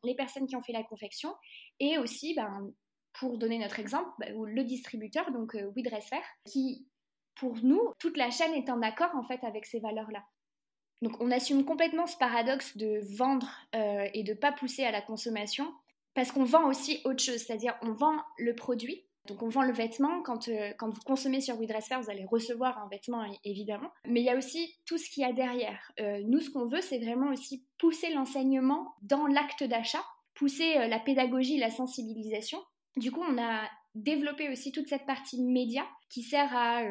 les 0.02 0.16
personnes 0.16 0.48
qui 0.48 0.56
ont 0.56 0.62
fait 0.62 0.72
la 0.72 0.82
confection, 0.82 1.32
et 1.78 1.96
aussi, 1.98 2.34
ben, 2.34 2.72
pour 3.14 3.38
donner 3.38 3.58
notre 3.58 3.80
exemple, 3.80 4.10
ben, 4.18 4.34
le 4.44 4.64
distributeur, 4.64 5.30
donc 5.32 5.54
euh, 5.54 5.70
qui, 6.44 6.86
pour 7.36 7.56
nous, 7.62 7.80
toute 7.98 8.16
la 8.16 8.30
chaîne 8.30 8.54
est 8.54 8.70
en 8.70 8.82
accord 8.82 9.14
en 9.14 9.22
fait 9.22 9.42
avec 9.44 9.66
ces 9.66 9.80
valeurs-là. 9.80 10.24
Donc 11.02 11.20
on 11.20 11.30
assume 11.30 11.64
complètement 11.64 12.06
ce 12.06 12.16
paradoxe 12.16 12.76
de 12.76 13.00
vendre 13.16 13.50
euh, 13.74 14.08
et 14.14 14.22
de 14.22 14.32
ne 14.32 14.38
pas 14.38 14.52
pousser 14.52 14.84
à 14.84 14.90
la 14.90 15.02
consommation, 15.02 15.72
parce 16.14 16.32
qu'on 16.32 16.44
vend 16.44 16.66
aussi 16.68 17.00
autre 17.04 17.22
chose, 17.22 17.38
c'est-à-dire 17.38 17.76
on 17.82 17.92
vend 17.92 18.16
le 18.38 18.54
produit, 18.54 19.04
donc 19.26 19.42
on 19.42 19.48
vend 19.48 19.62
le 19.62 19.72
vêtement, 19.72 20.22
quand, 20.22 20.48
euh, 20.48 20.72
quand 20.78 20.90
vous 20.90 21.02
consommez 21.02 21.40
sur 21.40 21.56
WeDressFair, 21.56 22.00
vous 22.00 22.10
allez 22.10 22.24
recevoir 22.24 22.78
un 22.78 22.88
vêtement 22.88 23.24
évidemment, 23.44 23.90
mais 24.06 24.20
il 24.20 24.24
y 24.24 24.30
a 24.30 24.36
aussi 24.36 24.76
tout 24.86 24.98
ce 24.98 25.10
qu'il 25.10 25.22
y 25.22 25.26
a 25.26 25.32
derrière. 25.32 25.92
Euh, 26.00 26.20
nous, 26.24 26.40
ce 26.40 26.50
qu'on 26.50 26.66
veut, 26.66 26.80
c'est 26.80 26.98
vraiment 26.98 27.30
aussi 27.30 27.66
pousser 27.78 28.10
l'enseignement 28.12 28.94
dans 29.02 29.26
l'acte 29.26 29.64
d'achat, 29.64 30.04
pousser 30.34 30.74
la 30.88 30.98
pédagogie, 30.98 31.58
la 31.58 31.70
sensibilisation. 31.70 32.58
Du 32.96 33.10
coup, 33.10 33.22
on 33.28 33.38
a 33.42 33.68
développé 33.94 34.48
aussi 34.50 34.72
toute 34.72 34.88
cette 34.88 35.06
partie 35.06 35.40
média 35.40 35.86
qui 36.08 36.22
sert 36.22 36.54
à 36.56 36.82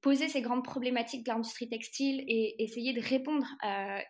poser 0.00 0.28
ces 0.28 0.40
grandes 0.40 0.64
problématiques 0.64 1.24
de 1.24 1.30
l'industrie 1.30 1.68
textile 1.68 2.24
et 2.26 2.62
essayer 2.62 2.92
de 2.92 3.00
répondre 3.00 3.46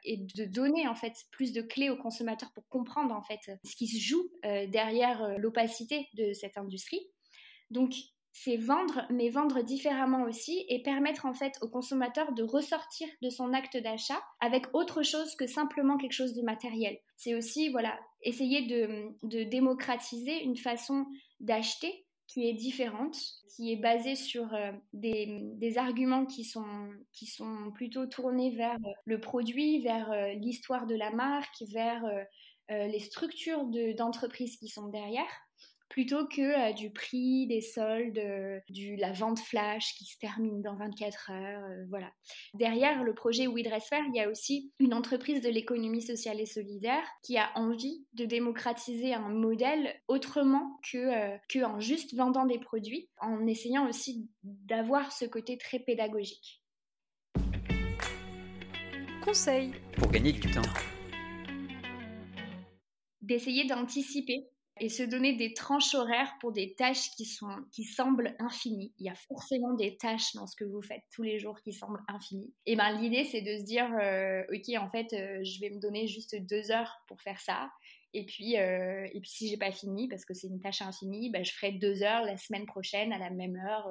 et 0.05 0.19
de 0.19 0.45
donner 0.45 0.87
en 0.89 0.95
fait 0.95 1.15
plus 1.31 1.53
de 1.53 1.63
clés 1.63 1.91
aux 1.91 1.97
consommateurs 1.97 2.53
pour 2.55 2.69
comprendre 2.69 3.15
en 3.15 3.23
fait 3.23 3.53
ce 3.65 3.77
qui 3.77 3.87
se 3.89 4.01
joue 4.01 4.29
derrière 4.43 5.39
l'opacité 5.39 6.09
de 6.15 6.33
cette 6.33 6.59
industrie. 6.59 7.09
Donc, 7.71 7.93
c'est 8.33 8.57
vendre, 8.57 9.05
mais 9.11 9.31
vendre 9.31 9.63
différemment 9.63 10.23
aussi 10.23 10.65
et 10.69 10.83
permettre 10.83 11.27
en 11.27 11.35
fait 11.35 11.55
au 11.61 11.69
consommateur 11.69 12.33
de 12.33 12.43
ressortir 12.43 13.09
de 13.21 13.31
son 13.31 13.53
acte 13.53 13.77
d'achat 13.77 14.23
avec 14.41 14.67
autre 14.75 15.03
chose 15.03 15.35
que 15.35 15.47
simplement 15.47 15.97
quelque 15.97 16.13
chose 16.13 16.35
de 16.35 16.43
matériel. 16.43 16.99
C'est 17.17 17.35
aussi, 17.35 17.69
voilà, 17.71 17.99
essayer 18.23 18.67
de, 18.67 19.45
démocratiser 19.45 20.45
une 20.45 20.57
façon 20.57 21.07
d'acheter 21.41 22.07
qui 22.29 22.47
est 22.47 22.53
différente, 22.53 23.17
qui 23.57 23.73
est 23.73 23.77
basée 23.77 24.15
sur 24.15 24.55
euh, 24.55 24.71
des, 24.93 25.79
arguments 25.79 26.27
qui 26.27 26.45
sont, 26.45 26.91
qui 27.13 27.27
sont 27.27 27.73
plutôt 27.75 28.07
tournés 28.07 28.55
vers 28.55 28.77
le 29.07 29.19
produit, 29.19 29.81
vers 29.81 30.13
euh, 30.13 30.35
l'histoire 30.35 30.87
de 30.87 30.95
la 30.95 31.11
marque, 31.11 31.63
vers 31.73 32.05
euh, 32.05 32.87
les 32.87 33.01
structures 33.01 33.65
d'entreprise 33.97 34.59
qui 34.59 34.69
sont 34.69 34.89
derrière 34.89 35.48
plutôt 35.89 36.27
que 36.27 36.71
euh, 36.71 36.73
du 36.73 36.91
prix, 36.91 37.47
des 37.47 37.61
soldes, 37.61 38.19
euh, 38.19 38.61
du, 38.69 38.97
la 38.97 39.13
vente 39.13 39.39
flash 39.41 39.95
qui 39.95 40.05
se 40.05 40.19
termine 40.19 40.63
dans 40.63 40.77
24 40.77 41.31
heures. 41.31 41.65
Euh, 41.65 41.85
voilà. 41.89 42.13
Derrière 42.55 43.03
le 43.03 43.15
projet 43.15 43.47
We 43.47 43.65
il 43.65 44.15
y 44.15 44.21
a 44.21 44.29
aussi 44.29 44.73
une 44.79 44.95
entreprise 44.95 45.43
de 45.43 45.49
l'économie 45.49 46.03
sociale 46.03 46.41
et 46.41 46.47
solidaire 46.47 47.05
qui 47.23 47.37
a 47.37 47.51
envie 47.55 48.07
de 48.15 48.25
démocratiser 48.25 49.15
un 49.15 49.29
modèle 49.29 49.95
autrement 50.09 50.79
que, 50.91 51.37
que 51.49 51.65
en 51.65 51.81
juste 51.81 52.15
vendant 52.15 52.47
des 52.47 52.59
produits, 52.59 53.11
en 53.21 53.47
essayant 53.47 53.89
aussi 53.89 54.31
d'avoir 54.43 55.13
ce 55.13 55.27
côté 55.27 55.59
très 55.59 55.79
pédagogique. 55.79 56.63
Conseil 59.23 59.73
pour 59.97 60.11
gagner 60.11 60.33
du 60.33 60.51
temps. 60.51 60.63
D'essayer 63.21 63.67
d'anticiper 63.67 64.49
et 64.81 64.89
se 64.89 65.03
donner 65.03 65.35
des 65.35 65.55
tranches 65.55 65.95
horaires 65.95 66.33
pour 66.41 66.53
des 66.53 66.75
tâches 66.75 67.11
qui, 67.11 67.25
sont, 67.25 67.55
qui 67.73 67.85
semblent 67.85 68.35
infinies. 68.39 68.93
Il 68.99 69.07
y 69.07 69.09
a 69.09 69.15
forcément 69.15 69.75
des 69.75 69.97
tâches 69.97 70.35
dans 70.35 70.47
ce 70.47 70.57
que 70.57 70.65
vous 70.65 70.83
faites 70.83 71.03
tous 71.13 71.23
les 71.23 71.39
jours 71.39 71.61
qui 71.61 71.73
semblent 71.73 72.03
infinies. 72.09 72.53
Et 72.67 72.77
ben 72.77 72.93
l'idée 73.01 73.25
c'est 73.25 73.43
de 73.43 73.59
se 73.59 73.65
dire 73.65 73.89
euh, 74.01 74.43
ok 74.53 74.77
en 74.79 74.89
fait 74.89 75.13
euh, 75.13 75.43
je 75.45 75.61
vais 75.61 75.71
me 75.71 75.81
donner 75.81 76.07
juste 76.07 76.37
deux 76.37 76.71
heures 76.71 77.03
pour 77.07 77.21
faire 77.21 77.41
ça. 77.41 77.71
Et 78.15 78.25
puis, 78.25 78.57
euh, 78.57 79.07
et 79.13 79.21
puis 79.21 79.29
si 79.29 79.49
j'ai 79.49 79.59
pas 79.59 79.71
fini 79.71 80.09
parce 80.09 80.25
que 80.25 80.33
c'est 80.33 80.47
une 80.47 80.61
tâche 80.61 80.81
infinie, 80.81 81.31
ben, 81.31 81.45
je 81.45 81.53
ferai 81.53 81.73
deux 81.73 82.03
heures 82.03 82.25
la 82.25 82.39
semaine 82.39 82.65
prochaine 82.65 83.13
à 83.13 83.19
la 83.19 83.29
même 83.29 83.57
heure. 83.57 83.87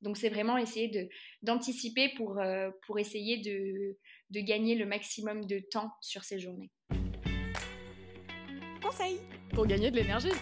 Donc 0.00 0.16
c'est 0.16 0.30
vraiment 0.30 0.58
essayer 0.58 1.08
d'anticiper 1.42 2.08
pour 2.16 2.40
pour 2.86 2.98
essayer 2.98 3.38
de 3.38 3.96
de 4.30 4.40
gagner 4.40 4.74
le 4.74 4.84
maximum 4.84 5.44
de 5.44 5.60
temps 5.60 5.92
sur 6.00 6.24
ces 6.24 6.40
journées. 6.40 6.72
Pour 9.54 9.66
gagner 9.66 9.90
de 9.90 9.96
l'énergie. 9.96 10.32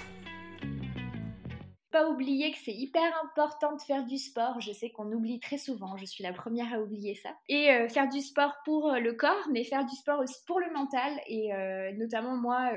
Pas 1.93 2.09
oublier 2.09 2.51
que 2.53 2.59
c'est 2.59 2.75
hyper 2.75 3.03
important 3.25 3.77
de 3.77 3.83
faire 3.83 4.05
du 4.05 4.19
sport. 4.19 4.61
Je 4.61 4.73
sais 4.73 4.91
qu'on 4.91 5.11
oublie 5.13 5.39
très 5.41 5.59
souvent, 5.59 5.97
je 5.97 6.05
suis 6.05 6.23
la 6.23 6.33
première 6.33 6.73
à 6.73 6.81
oublier 6.81 7.15
ça. 7.15 7.31
Et 7.49 7.71
euh, 7.71 7.89
faire 7.89 8.09
du 8.09 8.21
sport 8.21 8.55
pour 8.65 8.91
euh, 8.91 8.99
le 8.99 9.13
corps, 9.13 9.49
mais 9.53 9.65
faire 9.65 9.85
du 9.85 9.95
sport 9.95 10.21
aussi 10.21 10.39
pour 10.47 10.61
le 10.61 10.73
mental. 10.73 11.13
Et 11.29 11.53
euh, 11.55 11.93
notamment 11.93 12.37
moi, 12.37 12.73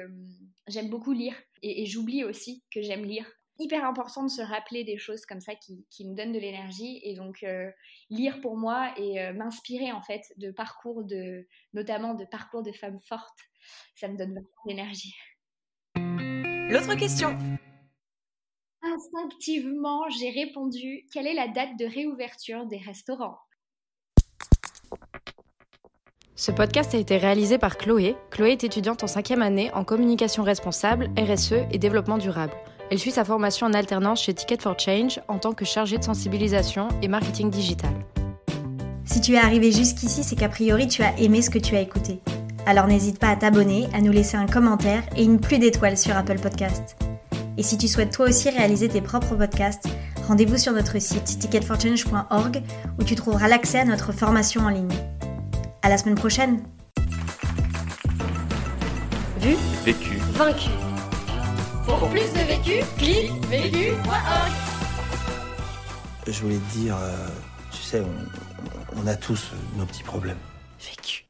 j'aime 0.67 0.89
beaucoup 0.89 1.11
lire. 1.11 1.35
Et, 1.63 1.85
j'oublie 1.85 2.23
aussi 2.23 2.63
que 2.71 2.81
j'aime 2.81 3.05
lire. 3.05 3.25
Hyper 3.59 3.85
important 3.85 4.23
de 4.23 4.29
se 4.29 4.41
rappeler 4.41 4.83
des 4.83 4.97
choses 4.97 5.25
comme 5.25 5.41
ça 5.41 5.55
qui, 5.55 5.85
qui 5.89 6.05
nous 6.05 6.15
donnent 6.15 6.33
de 6.33 6.39
l'énergie. 6.39 6.99
Et 7.03 7.15
donc 7.15 7.45
lire 8.09 8.41
pour 8.41 8.57
moi 8.57 8.93
et 8.97 9.31
m'inspirer 9.33 9.91
en 9.91 10.01
fait 10.01 10.21
de 10.37 10.51
parcours 10.51 11.03
de, 11.03 11.47
notamment 11.73 12.15
de 12.15 12.25
parcours 12.25 12.63
de 12.63 12.71
femmes 12.71 12.99
fortes, 13.07 13.39
ça 13.95 14.07
me 14.07 14.17
donne 14.17 14.31
vraiment 14.31 14.47
de 14.65 14.69
l'énergie. 14.69 15.13
L'autre 16.73 16.95
question. 16.95 17.37
Instinctivement, 18.81 20.09
j'ai 20.09 20.31
répondu 20.31 21.05
quelle 21.13 21.27
est 21.27 21.35
la 21.35 21.47
date 21.47 21.77
de 21.77 21.85
réouverture 21.85 22.65
des 22.65 22.79
restaurants? 22.79 23.37
Ce 26.33 26.49
podcast 26.49 26.95
a 26.95 26.97
été 26.97 27.17
réalisé 27.17 27.59
par 27.59 27.77
Chloé. 27.77 28.15
Chloé 28.31 28.53
est 28.53 28.63
étudiante 28.63 29.03
en 29.03 29.07
cinquième 29.07 29.43
année 29.43 29.69
en 29.75 29.83
communication 29.83 30.41
responsable, 30.41 31.11
RSE 31.15 31.53
et 31.71 31.77
développement 31.77 32.17
durable. 32.17 32.53
Elle 32.89 32.97
suit 32.97 33.11
sa 33.11 33.23
formation 33.23 33.67
en 33.67 33.73
alternance 33.73 34.23
chez 34.23 34.33
Ticket 34.33 34.57
for 34.57 34.79
Change 34.79 35.21
en 35.27 35.37
tant 35.37 35.53
que 35.53 35.65
chargée 35.65 35.99
de 35.99 36.03
sensibilisation 36.03 36.87
et 37.03 37.07
marketing 37.07 37.51
digital. 37.51 37.93
Si 39.05 39.21
tu 39.21 39.33
es 39.33 39.37
arrivé 39.37 39.71
jusqu'ici, 39.71 40.23
c'est 40.23 40.35
qu'a 40.35 40.49
priori 40.49 40.87
tu 40.87 41.03
as 41.03 41.15
aimé 41.19 41.43
ce 41.43 41.51
que 41.51 41.59
tu 41.59 41.75
as 41.75 41.81
écouté. 41.81 42.19
Alors 42.65 42.87
n'hésite 42.87 43.19
pas 43.19 43.29
à 43.29 43.35
t'abonner, 43.35 43.87
à 43.93 44.01
nous 44.01 44.11
laisser 44.11 44.37
un 44.37 44.45
commentaire 44.45 45.03
et 45.15 45.23
une 45.23 45.39
pluie 45.39 45.59
d'étoiles 45.59 45.97
sur 45.97 46.15
Apple 46.15 46.39
Podcast. 46.39 46.95
Et 47.57 47.63
si 47.63 47.77
tu 47.77 47.87
souhaites 47.87 48.11
toi 48.11 48.27
aussi 48.27 48.49
réaliser 48.49 48.87
tes 48.89 49.01
propres 49.01 49.35
podcasts, 49.35 49.87
rendez-vous 50.27 50.57
sur 50.57 50.71
notre 50.71 50.99
site 50.99 51.25
ticketforchange.org 51.39 52.63
où 52.99 53.03
tu 53.03 53.15
trouveras 53.15 53.47
l'accès 53.47 53.79
à 53.79 53.85
notre 53.85 54.11
formation 54.11 54.61
en 54.61 54.69
ligne. 54.69 54.93
À 55.81 55.89
la 55.89 55.97
semaine 55.97 56.15
prochaine. 56.15 56.63
Vu, 59.39 59.55
Vécu. 59.83 60.17
vaincu. 60.31 60.69
Pour 61.85 62.09
plus 62.09 62.31
de 62.31 62.47
vécu, 62.47 62.83
clique 62.97 63.45
vécu.org. 63.49 64.51
Je 66.25 66.41
voulais 66.41 66.55
te 66.55 66.77
dire, 66.77 66.95
euh, 66.95 67.27
tu 67.71 67.81
sais, 67.81 67.99
on, 68.01 69.03
on 69.03 69.07
a 69.07 69.15
tous 69.15 69.51
nos 69.77 69.85
petits 69.85 70.03
problèmes. 70.03 70.37
Vécu. 70.79 71.22